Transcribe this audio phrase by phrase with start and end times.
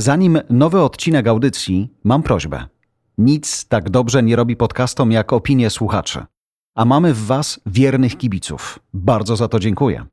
[0.00, 2.66] Zanim nowy odcinek audycji, mam prośbę.
[3.18, 6.24] Nic tak dobrze nie robi podcastom jak opinie słuchaczy.
[6.74, 8.78] A mamy w Was wiernych kibiców.
[8.94, 10.06] Bardzo za to dziękuję.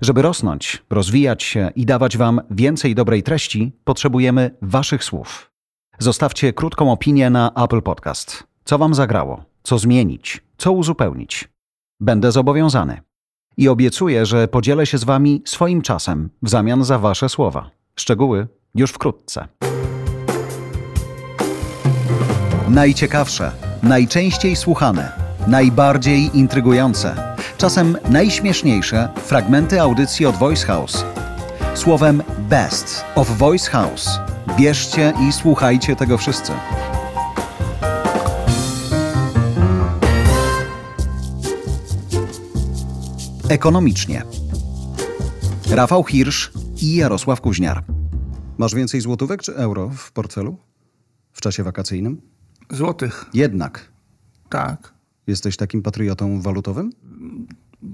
[0.00, 5.50] Żeby rosnąć, rozwijać się i dawać Wam więcej dobrej treści, potrzebujemy Waszych słów.
[5.98, 8.44] Zostawcie krótką opinię na Apple Podcast.
[8.64, 9.44] Co Wam zagrało?
[9.62, 10.40] Co zmienić?
[10.56, 11.48] Co uzupełnić?
[12.00, 13.00] Będę zobowiązany.
[13.56, 17.70] I obiecuję, że podzielę się z Wami swoim czasem w zamian za Wasze słowa.
[17.96, 19.48] Szczegóły już wkrótce.
[22.68, 23.52] Najciekawsze,
[23.82, 25.12] najczęściej słuchane,
[25.46, 31.04] najbardziej intrygujące, czasem najśmieszniejsze fragmenty audycji od Voice House.
[31.74, 34.08] Słowem Best of Voice House.
[34.58, 36.52] Bierzcie i słuchajcie tego wszyscy.
[43.48, 44.22] Ekonomicznie.
[45.70, 47.99] Rafał Hirsch i Jarosław Kuźniar.
[48.60, 50.56] Masz więcej złotówek czy euro w portfelu?
[51.32, 52.20] W czasie wakacyjnym?
[52.70, 53.92] Złotych, Jednak.
[54.48, 54.94] tak.
[55.26, 56.92] Jesteś takim patriotą walutowym?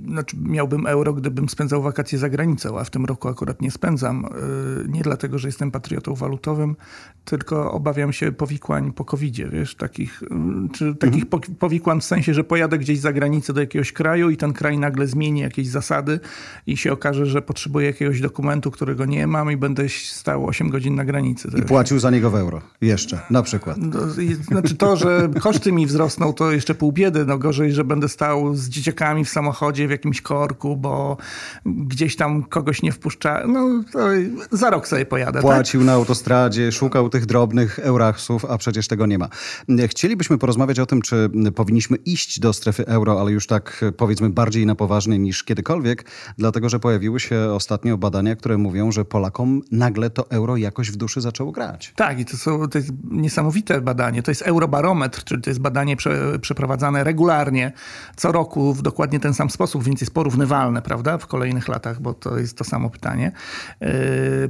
[0.09, 4.27] Znaczy, miałbym euro, gdybym spędzał wakacje za granicą, a w tym roku akurat nie spędzam.
[4.83, 6.77] Yy, Nie dlatego, że jestem patriotą walutowym,
[7.25, 12.35] tylko obawiam się powikłań po covid wiesz, takich, yy, czy takich po- powikłań w sensie,
[12.35, 16.21] że pojadę gdzieś za granicę do jakiegoś kraju i ten kraj nagle zmieni jakieś zasady
[16.67, 20.95] i się okaże, że potrzebuję jakiegoś dokumentu, którego nie mam i będę stał 8 godzin
[20.95, 21.49] na granicy.
[21.59, 22.61] I płacił za niego w euro.
[22.81, 23.77] Jeszcze, na przykład.
[23.81, 24.01] No,
[24.45, 27.25] Znaczy to, że koszty mi wzrosną, to jeszcze pół biedy.
[27.27, 31.17] No gorzej, że będę stał z dzieciakami w samochodzie w jakimś korku, bo
[31.67, 33.43] gdzieś tam kogoś nie wpuszcza.
[33.47, 33.99] No to
[34.51, 35.33] za rok sobie pojadę.
[35.33, 35.43] Tak?
[35.43, 39.29] Płacił na autostradzie, szukał tych drobnych eurachsów, a przecież tego nie ma.
[39.87, 44.67] Chcielibyśmy porozmawiać o tym, czy powinniśmy iść do strefy euro, ale już tak powiedzmy bardziej
[44.67, 50.11] na poważnie niż kiedykolwiek, dlatego że pojawiły się ostatnio badania, które mówią, że Polakom nagle
[50.11, 51.93] to euro jakoś w duszy zaczęło grać.
[51.97, 54.23] Tak, i to, są, to jest niesamowite badanie.
[54.23, 57.73] To jest Eurobarometr, czyli to jest badanie prze, przeprowadzane regularnie,
[58.17, 62.15] co roku w dokładnie ten sam sposób, więc jest porównywalne, prawda, w kolejnych latach, bo
[62.15, 63.33] to jest to samo pytanie.
[63.81, 63.89] Yy,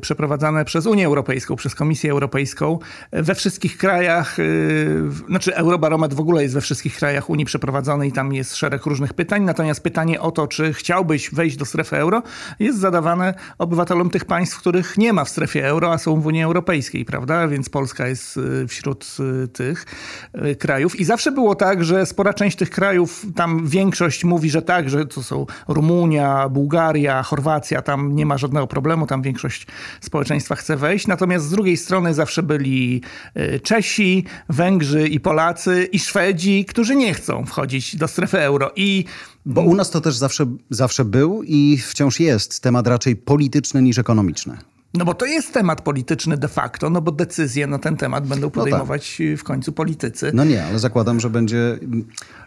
[0.00, 2.78] przeprowadzane przez Unię Europejską, przez Komisję Europejską
[3.12, 8.12] we wszystkich krajach, yy, znaczy Eurobarometr w ogóle jest we wszystkich krajach Unii przeprowadzony i
[8.12, 12.22] tam jest szereg różnych pytań, natomiast pytanie o to, czy chciałbyś wejść do strefy euro,
[12.58, 16.42] jest zadawane obywatelom tych państw, których nie ma w strefie euro, a są w Unii
[16.42, 17.48] Europejskiej, prawda?
[17.48, 19.16] Więc Polska jest y, wśród
[19.52, 19.86] tych
[20.58, 21.00] krajów.
[21.00, 25.05] I zawsze było tak, że spora część tych krajów, tam większość mówi, że tak, że
[25.06, 29.66] to są Rumunia, Bułgaria, Chorwacja, tam nie ma żadnego problemu, tam większość
[30.00, 31.06] społeczeństwa chce wejść.
[31.06, 33.02] Natomiast z drugiej strony zawsze byli
[33.36, 38.70] y, Czesi, Węgrzy i Polacy i Szwedzi, którzy nie chcą wchodzić do strefy euro.
[38.76, 39.04] I
[39.46, 43.98] Bo u nas to też zawsze, zawsze był i wciąż jest temat raczej polityczny niż
[43.98, 44.58] ekonomiczny.
[44.96, 48.50] No bo to jest temat polityczny de facto, no bo decyzje na ten temat będą
[48.50, 50.30] podejmować w końcu politycy.
[50.34, 51.78] No nie, ale zakładam, że będzie.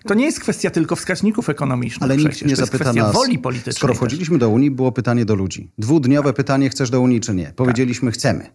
[0.07, 2.35] To nie jest kwestia tylko wskaźników ekonomicznych Ale przecież.
[2.35, 3.13] nikt nie to jest zapyta kwestia nas.
[3.13, 3.73] woli politycznej.
[3.73, 5.71] Skoro wchodziliśmy do Unii, było pytanie do ludzi.
[5.77, 7.53] Dwudniowe pytanie: chcesz do Unii czy nie?
[7.55, 8.49] Powiedzieliśmy, chcemy.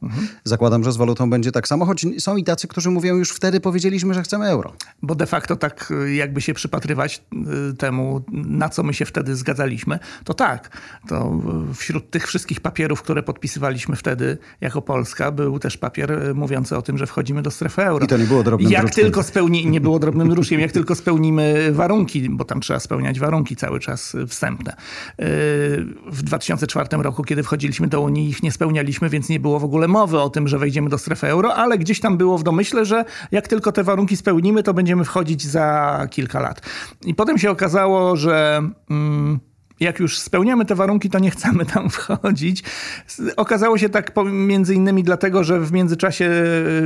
[0.44, 3.61] Zakładam, że z walutą będzie tak samo, choć są i tacy, którzy mówią, już wtedy
[3.61, 4.72] powiedzieliśmy, że chcemy euro.
[5.03, 7.22] Bo de facto tak y, jakby się przypatrywać
[7.71, 10.71] y, temu, na co my się wtedy zgadzaliśmy, to tak.
[11.09, 11.41] To
[11.71, 16.77] y, wśród tych wszystkich papierów, które podpisywaliśmy wtedy jako Polska, był też papier y, mówiący
[16.77, 18.05] o tym, że wchodzimy do strefy euro.
[18.05, 19.05] I to nie było drobnym Jak druczkiem.
[19.05, 23.56] tylko spełni, nie było drobnym druczkiem, jak tylko spełnimy warunki, bo tam trzeba spełniać warunki
[23.56, 24.73] cały czas wstępne.
[24.73, 24.75] Y,
[26.11, 29.89] W 2004 roku, kiedy wchodziliśmy do Unii, ich nie spełnialiśmy, więc nie było w ogóle
[29.89, 33.05] mowy o tym, że wejdziemy do strefy euro, ale gdzieś tam było w domyśle, że
[33.33, 36.61] jak tylko te warunki spełnimy, to będziemy wchodzić za kilka lat.
[37.05, 38.62] I potem się okazało, że.
[38.91, 39.39] Mm,
[39.81, 42.62] jak już spełniamy te warunki, to nie chcemy tam wchodzić.
[43.37, 46.31] Okazało się tak między innymi dlatego, że w międzyczasie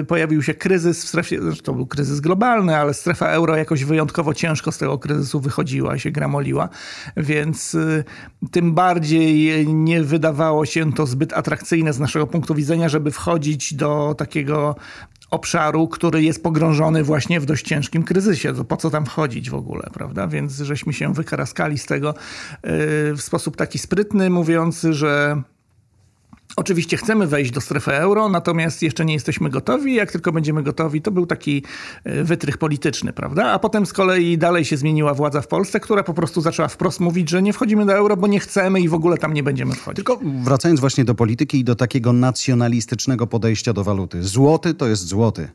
[0.01, 4.35] y, pojawił się kryzys w strefie, to był kryzys globalny, ale strefa euro jakoś wyjątkowo
[4.35, 6.69] ciężko z tego kryzysu wychodziła i się gramoliła,
[7.17, 8.05] więc y,
[8.51, 14.15] tym bardziej nie wydawało się to zbyt atrakcyjne z naszego punktu widzenia, żeby wchodzić do
[14.19, 14.77] takiego
[15.31, 18.55] obszaru, który jest pogrążony właśnie w dość ciężkim kryzysie.
[18.55, 20.29] To po co tam wchodzić w ogóle, prawda?
[20.29, 22.15] Więc żeśmy się wykaraskali z tego
[22.65, 22.71] yy,
[23.17, 25.43] w sposób taki sprytny, mówiąc, że
[26.59, 29.95] Oczywiście chcemy wejść do strefy euro, natomiast jeszcze nie jesteśmy gotowi.
[29.95, 31.63] Jak tylko będziemy gotowi, to był taki
[32.05, 33.53] e, wytrych polityczny, prawda?
[33.53, 37.01] A potem z kolei dalej się zmieniła władza w Polsce, która po prostu zaczęła wprost
[37.01, 39.75] mówić, że nie wchodzimy do euro, bo nie chcemy i w ogóle tam nie będziemy
[39.75, 39.97] wchodzić.
[39.97, 44.23] Tylko wracając właśnie do polityki i do takiego nacjonalistycznego podejścia do waluty.
[44.23, 45.49] Złoty to jest złoty.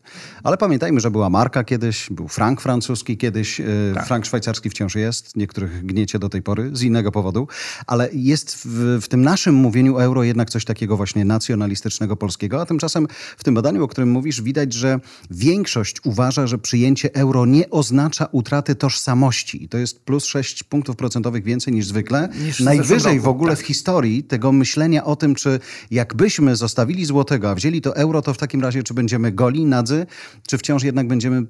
[0.43, 3.63] Ale pamiętajmy, że była marka kiedyś, był frank francuski kiedyś, e,
[4.05, 7.47] frank szwajcarski wciąż jest, niektórych gniecie do tej pory z innego powodu,
[7.87, 12.61] ale jest w, w tym naszym mówieniu euro jednak coś takiego tego właśnie nacjonalistycznego polskiego,
[12.61, 13.07] a tymczasem
[13.37, 14.99] w tym badaniu, o którym mówisz, widać, że
[15.31, 19.63] większość uważa, że przyjęcie euro nie oznacza utraty tożsamości.
[19.63, 22.29] I to jest plus 6 punktów procentowych więcej niż zwykle.
[22.45, 23.65] Niż w Najwyżej w roku, ogóle tak.
[23.65, 25.59] w historii tego myślenia o tym, czy
[25.91, 30.05] jakbyśmy zostawili złotego, a wzięli to euro, to w takim razie czy będziemy goli, nadzy,
[30.47, 31.45] czy wciąż jednak będziemy y,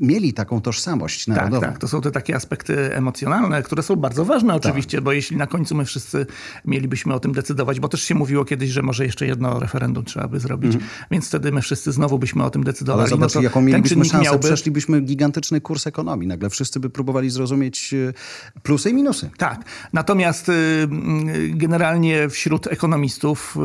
[0.00, 1.66] mieli taką tożsamość Tak, narodową.
[1.66, 1.78] tak.
[1.78, 5.74] To są te takie aspekty emocjonalne, które są bardzo ważne oczywiście, bo jeśli na końcu
[5.74, 6.26] my wszyscy
[6.64, 10.28] mielibyśmy o tym decydować, bo też się mówiło kiedyś, że może jeszcze jedno referendum trzeba
[10.28, 10.78] by zrobić,
[11.10, 13.00] więc wtedy my wszyscy znowu byśmy o tym decydowali.
[13.00, 14.24] Ale zobacz, no jaką mielibyśmy szansę.
[14.24, 16.28] miałby- Przeszlibyśmy gigantyczny kurs ekonomii.
[16.28, 18.14] Nagle wszyscy by próbowali zrozumieć y,
[18.62, 19.30] plusy i minusy.
[19.38, 19.64] Tak.
[19.92, 20.88] Natomiast y, y,
[21.54, 23.56] generalnie wśród ekonomistów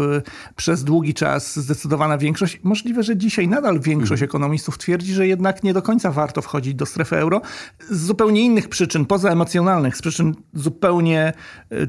[0.55, 5.73] przez długi czas zdecydowana większość, możliwe, że dzisiaj nadal większość ekonomistów twierdzi, że jednak nie
[5.73, 7.41] do końca warto wchodzić do strefy euro
[7.89, 11.33] z zupełnie innych przyczyn, poza emocjonalnych, z przyczyn zupełnie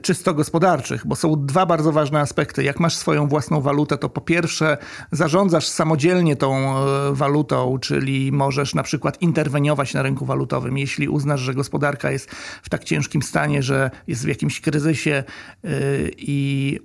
[0.03, 2.65] czysto gospodarczych, bo są dwa bardzo ważne aspekty.
[2.65, 4.79] Jak masz swoją własną walutę, to po pierwsze
[5.13, 11.41] zarządzasz samodzielnie tą y, walutą, czyli możesz na przykład interweniować na rynku walutowym, jeśli uznasz,
[11.41, 12.31] że gospodarka jest
[12.63, 15.25] w tak ciężkim stanie, że jest w jakimś kryzysie
[15.63, 15.71] yy,
[16.17, 16.81] i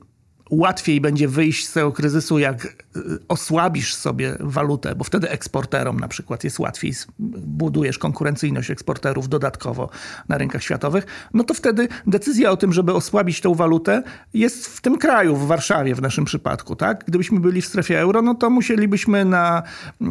[0.50, 6.07] łatwiej będzie wyjść z tego kryzysu, jak y, osłabisz sobie walutę, bo wtedy eksporterom na
[6.07, 9.89] przykład jest łatwiej, budujesz konkurencyjność eksporterów dodatkowo
[10.30, 14.03] na rynkach światowych, no to wtedy decyzja o tym, żeby osłabić tą walutę
[14.33, 16.75] jest w tym kraju, w Warszawie w naszym przypadku.
[16.75, 17.03] Tak?
[17.07, 19.63] Gdybyśmy byli w strefie euro, no to musielibyśmy na,
[20.01, 20.06] y,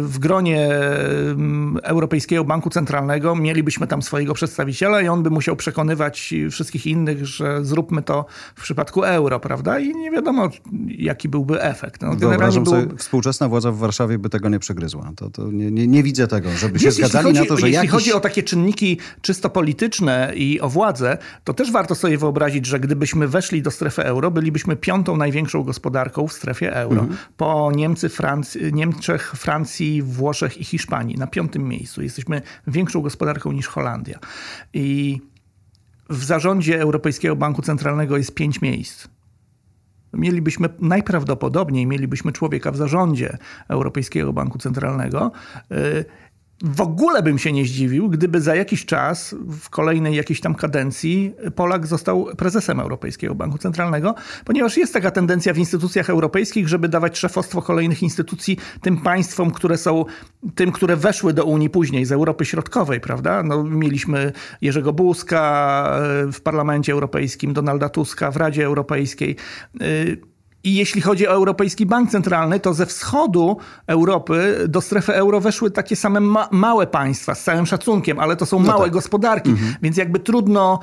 [0.00, 0.70] w gronie
[1.78, 7.26] y, Europejskiego Banku Centralnego, mielibyśmy tam swojego przedstawiciela i on by musiał przekonywać wszystkich innych,
[7.26, 9.77] że zróbmy to w przypadku euro, prawda?
[9.78, 10.48] I nie wiadomo,
[10.88, 12.02] jaki byłby efekt.
[12.02, 15.12] No, Wyobrażam było- sobie, współczesna władza w Warszawie by tego nie przegryzła.
[15.16, 17.56] To, to nie, nie, nie widzę tego, żeby się Wiesz, jeśli zgadzali chodzi, na to,
[17.56, 17.90] że jeśli jakiś...
[17.90, 22.80] chodzi o takie czynniki czysto polityczne i o władzę, to też warto sobie wyobrazić, że
[22.80, 27.00] gdybyśmy weszli do strefy euro, bylibyśmy piątą największą gospodarką w strefie euro.
[27.00, 27.18] Mhm.
[27.36, 31.16] Po Niemcy, Franc- Niemczech, Francji, Włoszech i Hiszpanii.
[31.16, 32.02] Na piątym miejscu.
[32.02, 34.18] Jesteśmy większą gospodarką niż Holandia.
[34.74, 35.20] I
[36.10, 39.08] w zarządzie Europejskiego Banku Centralnego jest pięć miejsc.
[40.12, 43.38] Mielibyśmy najprawdopodobniej mielibyśmy człowieka w zarządzie
[43.68, 45.32] Europejskiego Banku Centralnego.
[46.64, 51.34] W ogóle bym się nie zdziwił, gdyby za jakiś czas, w kolejnej jakiejś tam kadencji,
[51.54, 54.14] Polak został prezesem Europejskiego Banku Centralnego,
[54.44, 59.76] ponieważ jest taka tendencja w instytucjach europejskich, żeby dawać szefostwo kolejnych instytucji tym państwom, które
[59.76, 60.04] są
[60.54, 63.42] tym, które weszły do Unii później, z Europy Środkowej, prawda?
[63.42, 69.36] No, mieliśmy Jerzego Buzka y, w Parlamencie Europejskim, Donalda Tuska w Radzie Europejskiej.
[70.64, 73.56] I jeśli chodzi o Europejski Bank Centralny, to ze wschodu
[73.86, 78.46] Europy do strefy euro weszły takie same ma małe państwa, z całym szacunkiem, ale to
[78.46, 78.92] są małe tak.
[78.92, 80.80] gospodarki, więc jakby trudno.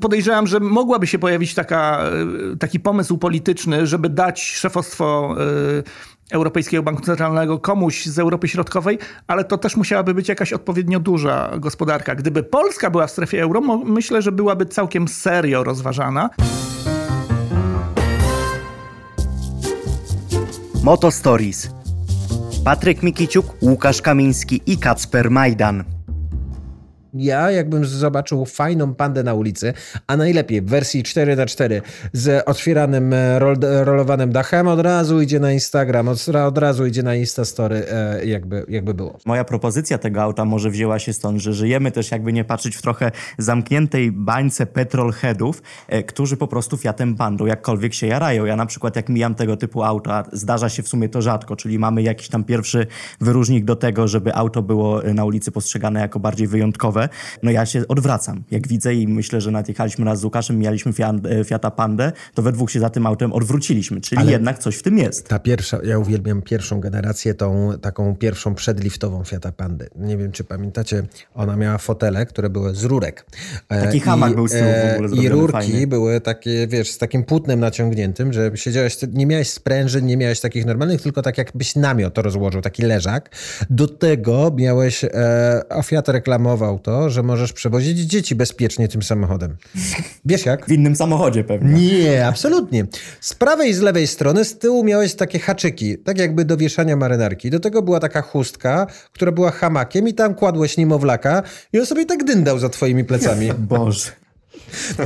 [0.00, 2.04] Podejrzewam, że mogłaby się pojawić taka,
[2.52, 5.34] y, taki pomysł polityczny, żeby dać szefostwo
[5.78, 11.00] y, Europejskiego Banku Centralnego komuś z Europy Środkowej, ale to też musiałaby być jakaś odpowiednio
[11.00, 12.14] duża gospodarka.
[12.14, 16.30] Gdyby Polska była w strefie euro, myślę, że byłaby całkiem serio rozważana.
[20.82, 21.70] Moto Stories.
[22.64, 25.84] Patryk Mikiciuk, Łukasz Kamiński i Kacper Majdan.
[27.14, 29.72] Ja, jakbym zobaczył fajną pandę na ulicy,
[30.06, 31.80] a najlepiej w wersji 4x4
[32.12, 37.02] z otwieranym, e, rol, rolowanym dachem, od razu idzie na Instagram, od, od razu idzie
[37.02, 39.18] na Instastory, e, jakby, jakby było.
[39.26, 42.82] Moja propozycja tego auta może wzięła się stąd, że żyjemy też jakby nie patrzeć w
[42.82, 48.44] trochę zamkniętej bańce petrolheadów, e, którzy po prostu Fiatem Pandą jakkolwiek się jarają.
[48.44, 51.78] Ja na przykład jak mijam tego typu auta, zdarza się w sumie to rzadko, czyli
[51.78, 52.86] mamy jakiś tam pierwszy
[53.20, 57.01] wyróżnik do tego, żeby auto było na ulicy postrzegane jako bardziej wyjątkowe.
[57.42, 58.44] No ja się odwracam.
[58.50, 60.92] Jak widzę i myślę, że nawet jechaliśmy raz z Łukaszem, mieliśmy
[61.24, 64.76] e, Fiata Pandę, to we dwóch się za tym autem odwróciliśmy, czyli Ale- jednak coś
[64.76, 65.28] w tym jest.
[65.28, 69.88] Ta pierwsza, ja uwielbiam pierwszą generację, tą taką pierwszą przedliftową Fiata Pandy.
[69.96, 71.02] Nie wiem, czy pamiętacie,
[71.34, 73.26] ona miała fotele, które były z rurek.
[73.68, 75.86] E, Taki hamak był z tyłu w ogóle I rurki fajnie.
[75.86, 80.66] były takie, wiesz, z takim płótnem naciągniętym, że siedziałeś, nie miałeś sprężyn, nie miałeś takich
[80.66, 83.30] normalnych, tylko tak jakbyś namiot rozłożył, taki leżak.
[83.70, 85.08] Do tego miałeś, e,
[85.68, 89.56] a Fiat reklamował to, że możesz przewozić dzieci bezpiecznie tym samochodem.
[90.24, 90.66] Wiesz jak?
[90.66, 91.74] W innym samochodzie pewnie.
[91.74, 92.86] Nie, absolutnie.
[93.20, 96.96] Z prawej i z lewej strony z tyłu miałeś takie haczyki, tak jakby do wieszania
[96.96, 97.50] marynarki.
[97.50, 102.06] Do tego była taka chustka, która była hamakiem i tam kładłeś niemowlaka i on sobie
[102.06, 103.52] tak dyndał za twoimi plecami.
[103.68, 104.21] Boże.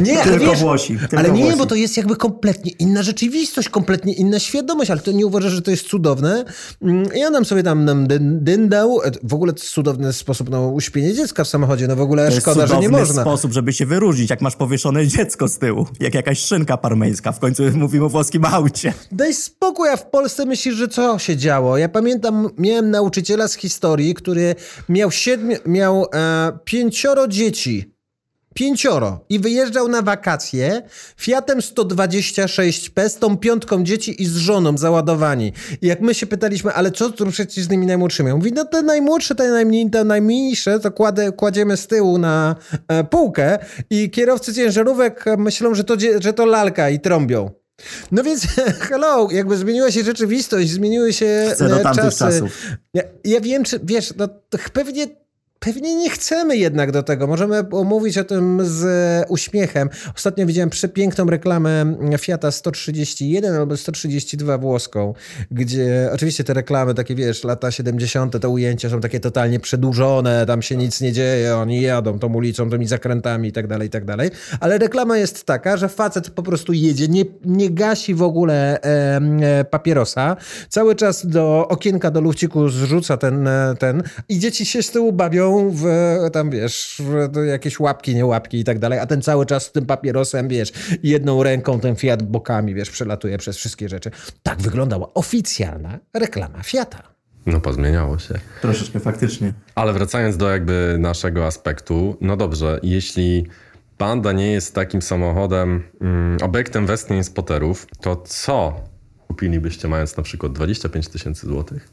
[0.01, 1.59] Nie, ale Tylko wiesz, Włosi, tylko ale nie, Włosi.
[1.59, 5.63] bo to jest jakby kompletnie inna rzeczywistość, kompletnie inna świadomość, ale to nie uważasz, że
[5.63, 6.45] to jest cudowne?
[6.83, 10.51] Mm, Ja nam sobie tam nam dyn- dyndał, e, w ogóle to jest cudowny sposób
[10.51, 13.23] na uśpienie dziecka w samochodzie, no w ogóle szkoda, że nie cudowny można.
[13.23, 17.33] sposób, żeby się wyróżnić, jak masz powieszone dziecko z tyłu, jak jakaś szynka parmeńska.
[17.33, 18.93] W końcu mówimy o włoskim aucie.
[19.13, 21.79] Daj spokój, a w Polsce myślisz, że co się działo?
[21.79, 24.55] Ja pamiętam, miałem nauczyciela z historii, który
[24.89, 27.96] miał, siedmiu, miał e, pięcioro dzieci.
[28.57, 29.25] Pięcioro.
[29.29, 30.83] I wyjeżdżał na wakacje
[31.17, 35.53] Fiatem 126P z tą piątką dzieci i z żoną załadowani.
[35.83, 38.31] I jak my się pytaliśmy, ale co tu przecież z tymi najmłodszymi?
[38.31, 42.57] On mówi, no te najmłodsze, te, najmniej, te najmniejsze to kładę, kładziemy z tyłu na
[42.89, 43.59] e, półkę
[43.91, 47.51] i kierowcy ciężarówek e, myślą, że to, że to lalka i trąbią.
[48.13, 48.47] No więc,
[48.89, 52.19] hello, jakby zmieniła się rzeczywistość, zmieniły się Chcę do e, tamtych czasy.
[52.19, 52.51] czasów.
[52.95, 54.29] Ja, ja wiem, czy wiesz, no
[54.73, 55.07] pewnie,
[55.59, 57.27] pewnie nie chcemy jednak do tego.
[57.27, 58.87] Możemy omówić o tym z
[59.29, 59.89] uśmiechem.
[60.17, 65.15] Ostatnio widziałem przepiękną reklamę Fiata 131 albo 132 włoską,
[65.51, 70.63] gdzie oczywiście te reklamy takie, wiesz, lata 70., te ujęcia są takie totalnie przedłużone, tam
[70.63, 74.05] się nic nie dzieje, oni jadą tą ulicą, tymi zakrętami i tak dalej, i tak
[74.05, 74.31] dalej.
[74.61, 79.21] Ale reklama jest taka, że facet po prostu jedzie, nie, nie gasi w ogóle e,
[79.43, 80.37] e, papierosa,
[80.69, 85.13] cały czas do okienka, do lufciku zrzuca ten, e, ten i dzieci się z tyłu
[85.13, 85.85] bawią w
[86.33, 89.73] tam, wiesz, w jakieś łapki, nie łapki i tak dalej, a ten cały czas z
[89.73, 90.73] tym papierosem, wiesz,
[91.03, 94.11] jedną ręką ten Fiat bokami, wiesz, przelatuje przez wszystkie rzeczy.
[94.43, 97.03] Tak wyglądała oficjalna reklama Fiata.
[97.47, 98.35] No pozmieniało się.
[98.63, 99.53] Troszeczkę faktycznie.
[99.75, 103.47] Ale wracając do jakby naszego aspektu, no dobrze, jeśli
[103.99, 108.81] Panda nie jest takim samochodem, mm, obiektem westchnień spoterów, to co
[109.29, 111.89] kupilibyście mając na przykład 25 tysięcy złotych,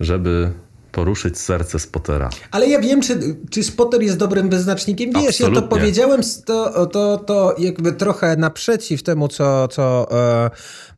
[0.00, 0.52] żeby
[0.94, 2.30] poruszyć serce spotera?
[2.50, 5.10] Ale ja wiem, czy, czy spotter jest dobrym wyznacznikiem.
[5.12, 5.68] Wiesz, ja to Absolutnie.
[5.68, 10.06] powiedziałem to, to, to jakby trochę naprzeciw temu, co, co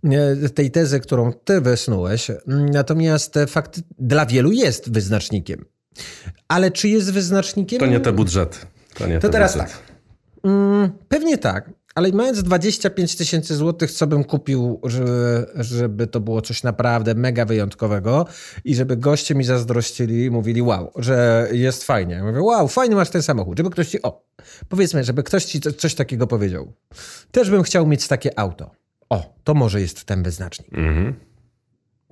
[0.04, 2.30] e, tej tezy, którą ty wysnułeś.
[2.46, 5.64] Natomiast fakt dla wielu jest wyznacznikiem.
[6.48, 7.80] Ale czy jest wyznacznikiem?
[7.80, 8.58] To nie te budżety.
[8.94, 9.72] To, nie To te teraz budżety.
[9.74, 9.82] tak.
[10.44, 16.42] Mm, pewnie tak, ale mając 25 tysięcy złotych, co bym kupił, żeby, żeby to było
[16.42, 18.26] coś naprawdę mega wyjątkowego
[18.64, 22.14] i żeby goście mi zazdrościli i mówili wow, że jest fajnie.
[22.14, 23.58] Ja mówię, wow, fajny masz ten samochód.
[23.58, 24.26] Żeby ktoś ci, o,
[24.68, 26.72] powiedzmy, żeby ktoś ci co- coś takiego powiedział.
[27.30, 28.70] Też bym chciał mieć takie auto.
[29.10, 30.68] O, to może jest ten wyznacznik.
[30.72, 31.14] Mhm.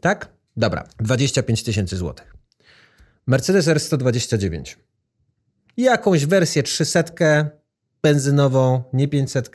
[0.00, 0.28] Tak?
[0.56, 2.34] Dobra, 25 tysięcy złotych.
[3.26, 4.76] Mercedes R129.
[5.76, 7.02] Jakąś wersję 300
[8.08, 9.50] benzynową, nie 500,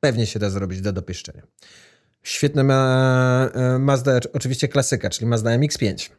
[0.00, 1.42] pewnie się da zrobić do dopieszczenia.
[2.22, 6.10] Świetna ma, e, Mazda, oczywiście klasyka, czyli Mazda MX-5.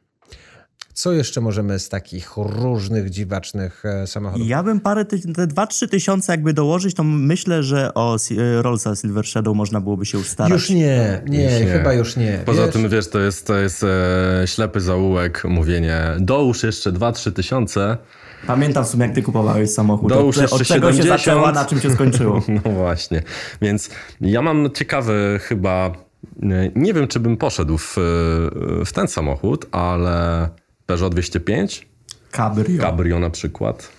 [0.93, 4.47] Co jeszcze możemy z takich różnych dziwacznych e, samochodów?
[4.47, 8.95] Ja bym parę, ty, te 2-3 tysiące jakby dołożyć, to myślę, że o Si- Rollsa
[8.95, 10.51] Silver Shadow można byłoby się już starać.
[10.51, 11.67] Już nie, nie, Już nie.
[11.67, 12.39] chyba już nie.
[12.45, 12.73] Poza Wiesz?
[12.73, 17.97] tym, wiesz, to jest, to jest e, ślepy zaułek, mówienie dołóż jeszcze 2-3 tysiące.
[18.47, 20.09] Pamiętam w sumie, jak ty kupowałeś samochód.
[20.09, 21.07] Dołóż od, od czego się 70.
[21.07, 22.41] zaczęła, na czym się skończyło.
[22.65, 23.21] No właśnie.
[23.61, 23.89] Więc
[24.21, 25.91] ja mam ciekawy chyba,
[26.43, 28.01] e, nie wiem czy bym poszedł w, e,
[28.85, 30.49] w ten samochód, ale
[30.85, 31.87] Peugeot 205,
[32.31, 32.81] Cabrio.
[32.81, 33.91] Cabrio na przykład.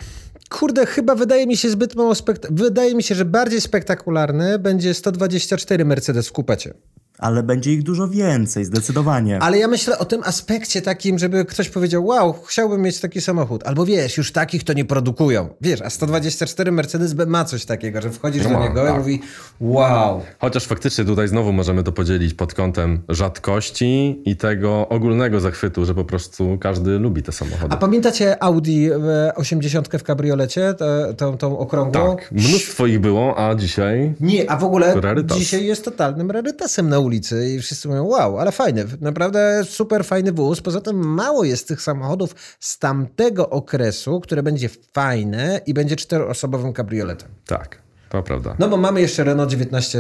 [0.51, 2.47] Kurde, chyba wydaje mi się zbyt mało spekt...
[2.51, 6.75] Wydaje mi się, że bardziej spektakularny będzie 124 Mercedes w kupecie.
[7.19, 9.39] Ale będzie ich dużo więcej, zdecydowanie.
[9.43, 13.63] Ale ja myślę o tym aspekcie takim, żeby ktoś powiedział, wow, chciałbym mieć taki samochód.
[13.67, 15.49] Albo wiesz, już takich to nie produkują.
[15.61, 18.99] Wiesz, a 124 Mercedes ma coś takiego, że wchodzisz No do niego i tak.
[18.99, 19.21] mówi,
[19.61, 20.23] wow.
[20.39, 25.95] Chociaż faktycznie tutaj znowu możemy to podzielić pod kątem rzadkości i tego ogólnego zachwytu, że
[25.95, 27.75] po prostu każdy lubi te samochody.
[27.75, 30.75] A pamiętacie Audi e, 80 w kabriolecie,
[31.17, 32.17] tą, tą okrągłą?
[32.17, 35.39] Tak, mnóstwo ich było, a dzisiaj Nie, a w ogóle Rarytas.
[35.39, 40.33] dzisiaj jest totalnym rarytasem na ulicy i wszyscy mówią, wow, ale fajny, naprawdę super fajny
[40.33, 40.61] wóz.
[40.61, 46.73] Poza tym mało jest tych samochodów z tamtego okresu, które będzie fajne i będzie czteroosobowym
[46.73, 47.29] kabrioletem.
[47.47, 48.57] tak, to prawda.
[48.59, 49.99] No bo mamy jeszcze Renault 19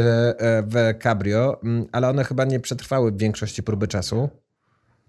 [0.66, 4.28] w cabrio, mm, ale one chyba nie przetrwały w większości próby czasu.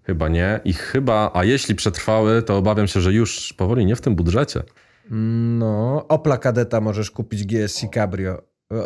[0.02, 4.00] Chyba nie i chyba, a jeśli przetrwały, to obawiam się, że już powoli nie w
[4.00, 4.62] tym budżecie.
[5.10, 8.42] No, Opla Kadeta możesz kupić GSC Cabrio.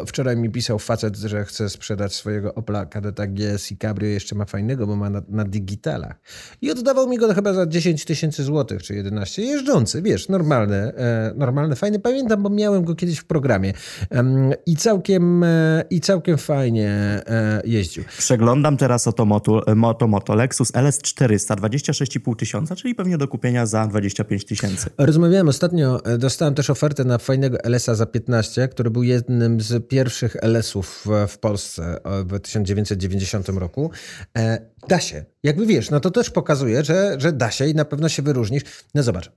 [0.06, 4.44] Wczoraj mi pisał facet, że chce sprzedać swojego Opla Kadeta GS i Cabrio jeszcze ma
[4.44, 6.20] fajnego, bo ma na, na digitalach.
[6.62, 9.42] I oddawał mi go chyba za 10 tysięcy złotych, czy 11.
[9.42, 11.98] Jeżdżący, wiesz, normalny, e, normalny, fajny.
[11.98, 13.72] Pamiętam, bo miałem go kiedyś w programie
[14.10, 16.90] em, i, całkiem, e, i całkiem fajnie
[17.26, 18.04] e, jeździł.
[18.18, 23.86] Przeglądam teraz oto moto, moto, moto Lexus LS400, 26,5 tysiąca, czyli pewnie do kupienia za
[23.86, 24.90] 25 tysięcy.
[24.98, 29.69] Rozmawiałem ostatnio, e, dostałem też ofertę na fajnego LS-a za 15, który był jednym z
[29.88, 33.90] pierwszych LS-ów w, Polsce e, w 1990 roku.
[34.38, 34.58] E,
[34.88, 35.24] da się.
[35.42, 38.62] Jakby wiesz, no to też pokazuje, że, że da się i na pewno się wyróżnisz.
[38.94, 39.30] No zobacz.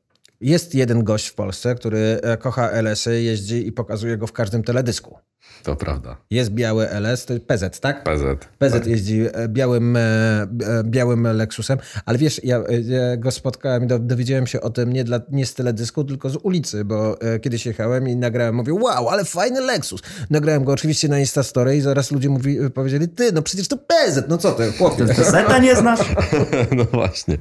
[0.44, 4.64] Jest jeden gość w Polsce, który e, kocha LS-y, jeździ i pokazuje go w każdym
[4.64, 5.18] teledysku.
[5.64, 6.18] To prawda.
[6.32, 8.04] Jest biały LS, to jest PZ, tak?
[8.04, 8.24] PZ.
[8.60, 10.48] PZ jeździ e, białym, e,
[10.84, 15.04] białym Lexusem, ale wiesz, ja, ja go spotkałem i do- dowiedziałem się o tym nie,
[15.04, 19.26] dla, nie z teledysku, tylko z ulicy, bo kiedyś jechałem i nagrałem, mówię, wow, ale
[19.26, 20.02] fajny Lexus.
[20.30, 24.24] Nagrałem go oczywiście na Instastory i zaraz ludzie mówi, powiedzieli, ty, no przecież to PZ,
[24.30, 25.08] no co ty, chłopie.
[25.32, 26.00] Zeta nie znasz?
[26.78, 27.38] no właśnie.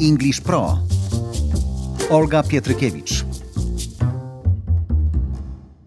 [0.00, 0.78] English Pro.
[2.10, 3.24] Olga Pietrykiewicz.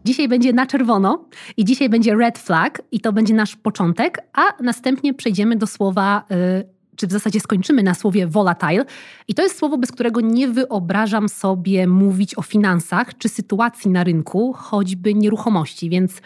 [0.06, 1.26] Dzisiaj będzie na czerwono
[1.58, 6.24] i dzisiaj będzie red flag i to będzie nasz początek, a następnie przejdziemy do słowa,
[6.32, 8.86] y, czy w zasadzie skończymy na słowie volatile.
[9.28, 14.04] I to jest słowo, bez którego nie wyobrażam sobie mówić o finansach czy sytuacji na
[14.04, 16.22] rynku, choćby nieruchomości, więc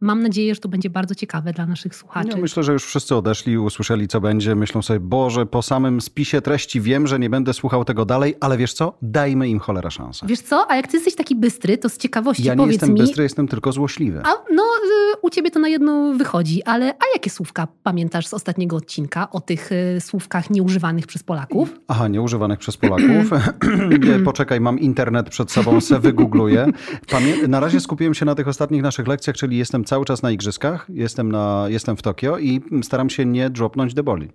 [0.00, 2.28] mam nadzieję, że to będzie bardzo ciekawe dla naszych słuchaczy.
[2.30, 4.54] Ja myślę, że już wszyscy odeszli, usłyszeli co będzie.
[4.54, 8.56] Myślą sobie, Boże, po samym spisie treści wiem, że nie będę słuchał tego dalej, ale
[8.56, 8.98] wiesz co?
[9.02, 10.26] Dajmy im cholera szansę.
[10.26, 12.92] Wiesz co, a jak ty jesteś taki bystry, to z ciekawości Ja nie powiedz jestem
[12.94, 13.00] mi...
[13.00, 14.20] bystry, jestem tylko złośliwy.
[14.24, 18.34] A no, y, u ciebie to na jedno wychodzi, ale a jakie słówka pamiętasz z
[18.34, 21.80] ostatniego odcinka o tych y, słówkach nieużywanych przez Polaków?
[21.88, 23.30] Aha, nieużywanych przez Polaków.
[24.24, 26.66] Poczekaj, mam internet przed sobą, se wygoogluję.
[27.06, 30.30] Pamię- na razie skupiłem się na tych ostatnich naszych lekcjach, czyli jestem cały czas na
[30.30, 34.28] igrzyskach, jestem, na, jestem w Tokio i staram się nie dropnąć deboli.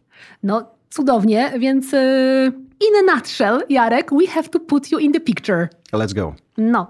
[0.43, 5.19] No, cudownie, więc y, in a nutshell, Jarek, we have to put you in the
[5.19, 5.67] picture.
[5.91, 6.36] Let's go.
[6.57, 6.88] No.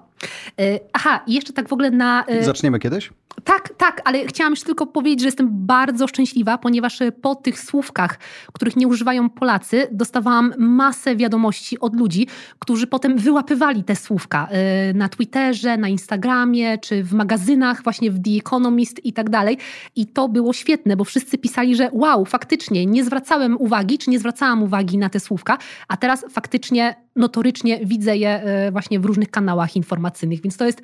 [0.62, 2.25] Y, aha, i jeszcze tak w ogóle na...
[2.29, 3.12] y, Zaczniemy kiedyś?
[3.43, 7.59] Tak, tak, ale chciałam jeszcze tylko powiedzieć, że jestem bardzo szczęśliwa, ponieważ e, po tych
[7.59, 8.19] słówkach,
[8.53, 12.27] których nie używają Polacy, dostawałam masę wiadomości od ludzi,
[12.59, 18.23] którzy potem wyłapywali te słówka e, na Twitterze, na Instagramie, czy w magazynach, właśnie w
[18.23, 19.57] The Economist i tak dalej.
[19.95, 24.19] I to było świetne, bo wszyscy pisali, że wow, faktycznie nie zwracałem uwagi, czy nie
[24.19, 25.57] zwracałam uwagi na te słówka,
[25.88, 30.81] a teraz faktycznie notorycznie widzę je e, właśnie w różnych kanałach informacyjnych, więc to jest,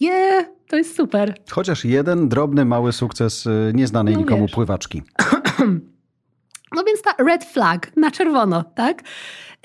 [0.00, 1.34] yeah, to jest super.
[1.50, 4.52] Chociaż jeden drobny, mały sukces y, nieznanej No nikomu wiesz.
[4.52, 5.02] pływaczki.
[6.76, 9.02] No więc ta red flag na czerwono, tak?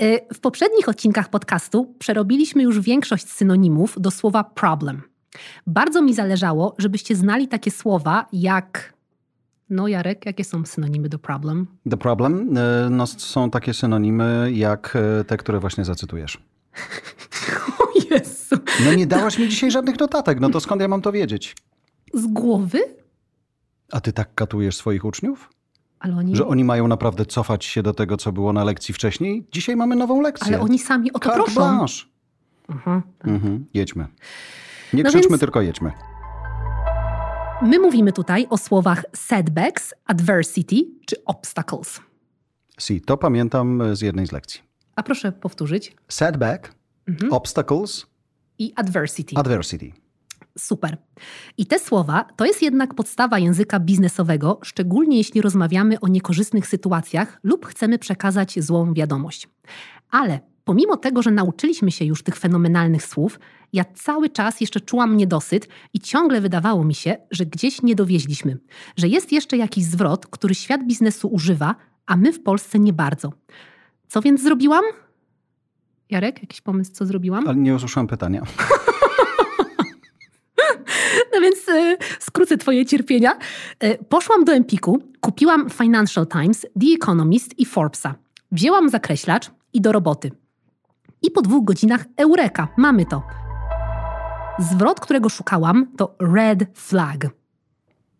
[0.01, 5.01] Y, W poprzednich odcinkach podcastu przerobiliśmy już większość synonimów do słowa problem.
[5.67, 8.93] Bardzo mi zależało, żebyście znali takie słowa jak.
[9.69, 11.67] No, Jarek, jakie są synonimy do problem?
[11.89, 16.37] The problem y, no, są takie synonimy jak te, które właśnie zacytujesz.
[18.85, 21.55] No nie dałaś mi dzisiaj żadnych notatek, no to skąd ja mam to wiedzieć?
[22.13, 22.79] Z głowy?
[23.91, 25.49] A ty tak katujesz swoich uczniów?
[25.99, 29.47] Ale oni, Że oni mają naprawdę cofać się do tego, co było na lekcji wcześniej?
[29.51, 30.47] Dzisiaj mamy nową lekcję.
[30.47, 31.53] ale oni sami o to Carte proszą.
[31.61, 31.93] blanche.
[32.69, 33.01] Mhm.
[33.23, 34.07] Mhm, jedźmy.
[34.93, 35.91] Nie No krzyczmy, więc- tylko jedźmy.
[37.61, 41.99] My mówimy tutaj o słowach setbacks, adversity czy obstacles.
[42.79, 44.61] Si, to pamiętam z jednej z lekcji.
[44.95, 45.95] A proszę powtórzyć.
[46.07, 46.73] Setback,
[47.07, 47.33] Mhm.
[47.33, 48.05] obstacles,
[48.59, 49.35] I adversity.
[49.35, 49.91] adversity.
[50.57, 50.97] Super.
[51.57, 57.39] I te słowa to jest jednak podstawa języka biznesowego, szczególnie jeśli rozmawiamy o niekorzystnych sytuacjach
[57.43, 59.49] lub chcemy przekazać złą wiadomość.
[60.11, 63.39] Ale pomimo tego, że nauczyliśmy się już tych fenomenalnych słów,
[63.73, 68.57] ja cały czas jeszcze czułam niedosyt i ciągle wydawało mi się, że gdzieś nie dowieźliśmy,
[68.97, 73.33] że jest jeszcze jakiś zwrot, który świat biznesu używa, a my w Polsce nie bardzo.
[74.07, 74.83] Co więc zrobiłam?
[76.09, 77.47] Jarek, jakiś pomysł, co zrobiłam?
[77.47, 78.41] Ale nie usłyszałem pytania.
[81.33, 83.37] No więc y, skrócę twoje cierpienia.
[83.83, 88.15] Y, poszłam do Empiku, kupiłam Financial Times, The Economist i Forbesa.
[88.51, 90.31] Wzięłam zakreślacz i do roboty.
[91.21, 93.23] I po dwóch godzinach eureka, mamy to.
[94.59, 97.27] Zwrot, którego szukałam, to red flag.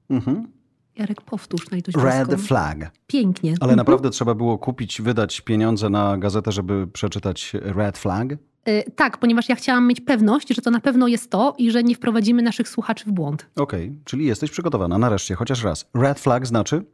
[0.10, 0.55] Mhm.
[0.98, 2.92] Jarek, powtórz na litość Red flag.
[3.08, 3.50] Pięknie.
[3.50, 3.78] Ale Mhm.
[3.78, 8.32] naprawdę trzeba było kupić, wydać pieniądze na gazetę, żeby przeczytać red flag?
[8.68, 11.84] Y, tak, ponieważ ja chciałam mieć pewność, że to na pewno jest to i że
[11.84, 13.46] nie wprowadzimy naszych słuchaczy w błąd.
[13.56, 14.98] Okej, czyli jesteś przygotowana.
[14.98, 15.86] Nareszcie, chociaż raz.
[15.94, 16.86] Red flag znaczy?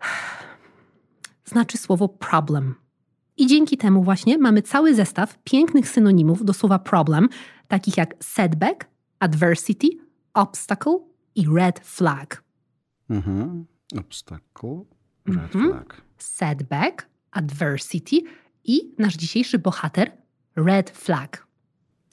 [1.44, 2.74] Znaczy słowo problem.
[3.36, 7.28] I dzięki temu właśnie mamy cały zestaw pięknych synonimów do słowa problem,
[7.68, 8.84] takich jak setback,
[9.18, 9.88] adversity,
[10.34, 10.98] obstacle
[11.34, 12.42] i red flag.
[13.10, 13.66] Mhm.
[13.98, 14.84] Obstacle,
[15.26, 15.70] red Mhm.
[15.72, 16.02] flag.
[16.18, 18.16] Setback, adversity
[18.64, 20.12] i nasz dzisiejszy bohater
[20.56, 21.46] red flag.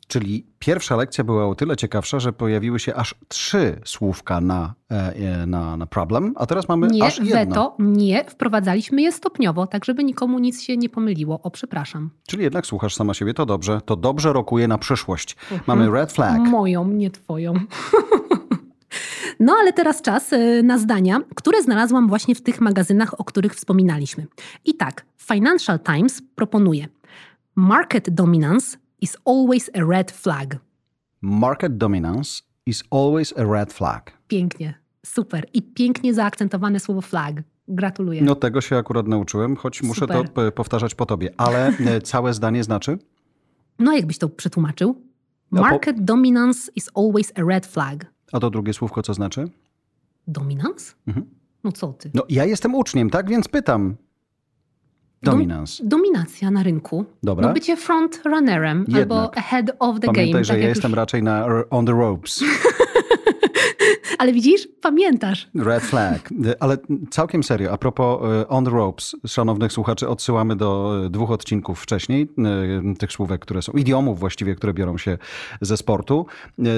[0.07, 5.15] Czyli pierwsza lekcja była o tyle ciekawsza, że pojawiły się aż trzy słówka na, e,
[5.15, 7.33] e, na, na problem, a teraz mamy Nie, aż jedno.
[7.35, 11.41] weto, nie, wprowadzaliśmy je stopniowo, tak żeby nikomu nic się nie pomyliło.
[11.41, 12.09] O, przepraszam.
[12.27, 13.81] Czyli jednak słuchasz sama siebie, to dobrze.
[13.85, 15.35] To dobrze rokuje na przyszłość.
[15.51, 15.61] Mhm.
[15.67, 16.39] Mamy red flag.
[16.41, 17.53] Moją, nie twoją.
[19.39, 23.55] No ale teraz czas y, na zdania, które znalazłam właśnie w tych magazynach, o których
[23.55, 24.27] wspominaliśmy.
[24.65, 26.87] I tak, Financial Times proponuje:
[27.55, 30.57] Market dominance is always a red flag.
[31.21, 34.11] Market dominance is always a red flag.
[34.27, 34.73] Pięknie,
[35.05, 35.45] super.
[35.53, 37.35] I pięknie zaakcentowane słowo flag.
[37.67, 38.21] Gratuluję.
[38.21, 40.29] No tego się akurat nauczyłem, choć muszę Super.
[40.29, 41.33] to p- powtarzać po tobie.
[41.37, 42.97] Ale e, całe zdanie znaczy?
[43.79, 45.01] No jakbyś to przetłumaczył?
[45.51, 48.05] No, po- Market dominance is always a red flag.
[48.33, 49.49] A to drugie słówko co znaczy?
[50.27, 50.93] Dominance?
[51.07, 51.25] Mhm.
[51.63, 52.11] No co ty?
[52.13, 53.29] No ja jestem uczniem, tak?
[53.29, 53.95] Więc pytam.
[55.23, 55.83] Dominance.
[55.85, 57.05] Dominacja na rynku.
[57.23, 57.47] Dobra.
[57.47, 59.01] No bycie frontrunnerem Jednak.
[59.01, 60.43] albo ahead of the Pamiętaj, game.
[60.43, 60.97] że tak ja jak jestem już...
[60.97, 62.43] raczej na on the ropes.
[64.23, 64.67] Ale widzisz?
[64.81, 65.49] Pamiętasz.
[65.55, 66.29] Red flag.
[66.59, 66.77] Ale
[67.09, 71.79] całkiem serio, a propos e, on the ropes, szanownych słuchaczy, odsyłamy do e, dwóch odcinków
[71.79, 72.29] wcześniej,
[72.91, 75.17] e, tych słówek, które są, idiomów właściwie, które biorą się
[75.61, 76.25] ze sportu.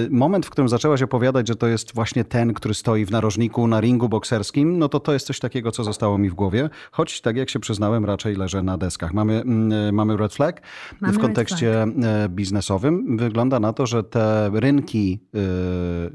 [0.09, 3.81] Moment, w którym zaczęłaś opowiadać, że to jest właśnie ten, który stoi w narożniku na
[3.81, 7.37] ringu bokserskim, no to to jest coś takiego, co zostało mi w głowie, choć tak
[7.37, 9.13] jak się przyznałem, raczej leżę na deskach.
[9.13, 10.61] Mamy, mm, mamy red flag.
[11.01, 11.87] Mamy w kontekście
[12.29, 15.19] biznesowym wygląda na to, że te rynki,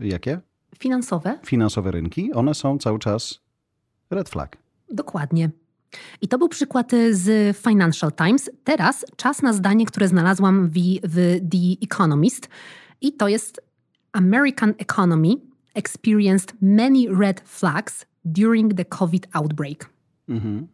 [0.01, 0.50] jakie?
[0.79, 1.39] Finansowe?
[1.47, 3.41] finansowe rynki, one są cały czas
[4.11, 4.57] red flag.
[4.93, 5.51] Dokładnie.
[6.21, 8.51] I to był przykład y, z Financial Times.
[8.65, 11.15] Teraz czas na zdanie, które znalazłam w, w
[11.51, 12.49] The Economist.
[13.01, 13.61] I to jest
[14.13, 15.29] American economy
[15.75, 19.91] experienced many red flags during the COVID outbreak.
[20.29, 20.69] Mhm.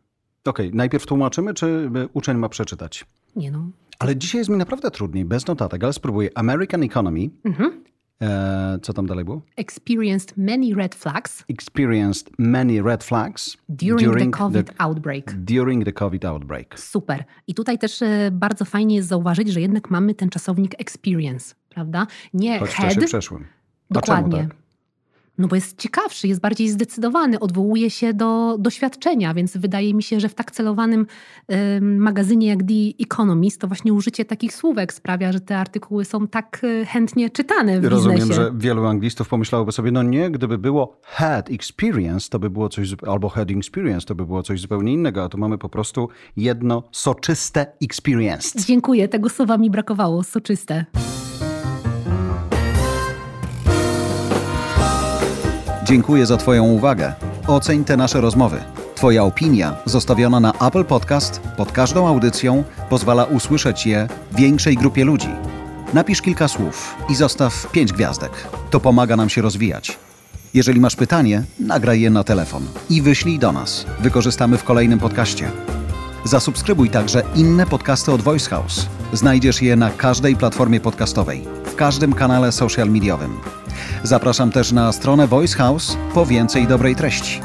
[0.44, 3.06] Okej, najpierw tłumaczymy, czy y, uczeń ma przeczytać?
[3.36, 3.70] Nie no.
[3.98, 6.30] Ale dzisiaj jest mi naprawdę trudniej, bez notatek, ale spróbuję.
[6.34, 7.84] American Economy, Mhm.
[8.22, 9.42] E, co tam dalej było?
[9.56, 15.32] Experienced many red flags Experienced many red flags during, the COVID outbreak.
[15.44, 16.80] during the COVID outbreak.
[16.80, 17.24] Super.
[17.46, 22.06] I tutaj też e, bardzo fajnie jest zauważyć, że jednak mamy ten czasownik experience, prawda?
[22.34, 22.94] Nie Choć w head.
[22.94, 23.44] czasie przeszłym.
[23.90, 24.36] A Dokładnie.
[24.38, 24.56] czemu tak?
[25.38, 30.20] No bo jest ciekawszy, jest bardziej zdecydowany, odwołuje się do doświadczenia, więc wydaje mi się,
[30.20, 31.06] że w tak celowanym
[31.48, 36.28] em, magazynie jak The Economist to właśnie użycie takich słówek sprawia, że te artykuły są
[36.28, 38.42] tak e, chętnie czytane w Rozumiem, biznesie.
[38.42, 42.88] że wielu anglistów pomyślałoby sobie, no nie, gdyby było had experience, to by było coś,
[43.06, 46.82] albo had experience, to by było coś zupełnie innego, a tu mamy po prostu jedno
[46.92, 48.64] soczyste experienced.
[48.64, 50.84] Dziękuję, tego słowa mi brakowało, soczyste.
[55.86, 57.12] Dziękuję za Twoją uwagę.
[57.46, 58.60] Oceń te nasze rozmowy.
[58.94, 65.28] Twoja opinia, zostawiona na Apple Podcast, pod każdą audycją, pozwala usłyszeć je większej grupie ludzi.
[65.94, 68.30] Napisz kilka słów i zostaw pięć gwiazdek.
[68.70, 69.98] To pomaga nam się rozwijać.
[70.54, 73.86] Jeżeli masz pytanie, nagraj je na telefon i wyślij do nas.
[74.00, 75.50] Wykorzystamy w kolejnym podcaście.
[76.24, 78.86] Zasubskrybuj także inne podcasty od Voice House.
[79.12, 83.36] Znajdziesz je na każdej platformie podcastowej, w każdym kanale social mediowym.
[84.02, 87.40] Zapraszam też na stronę Voice House po więcej dobrej treści.